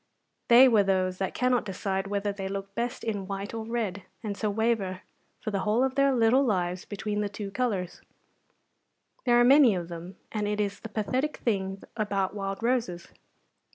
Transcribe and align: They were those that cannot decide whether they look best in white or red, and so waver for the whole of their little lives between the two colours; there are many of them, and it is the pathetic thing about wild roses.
They 0.47 0.67
were 0.67 0.81
those 0.81 1.19
that 1.19 1.35
cannot 1.35 1.63
decide 1.63 2.07
whether 2.07 2.31
they 2.33 2.47
look 2.47 2.73
best 2.73 3.03
in 3.03 3.27
white 3.27 3.53
or 3.53 3.63
red, 3.67 4.01
and 4.23 4.35
so 4.35 4.49
waver 4.49 5.01
for 5.39 5.51
the 5.51 5.59
whole 5.59 5.83
of 5.83 5.93
their 5.93 6.11
little 6.11 6.43
lives 6.43 6.85
between 6.85 7.21
the 7.21 7.29
two 7.29 7.51
colours; 7.51 8.01
there 9.25 9.39
are 9.39 9.43
many 9.43 9.75
of 9.75 9.89
them, 9.89 10.17
and 10.31 10.47
it 10.47 10.59
is 10.59 10.79
the 10.79 10.89
pathetic 10.89 11.37
thing 11.37 11.83
about 11.95 12.33
wild 12.33 12.63
roses. 12.63 13.09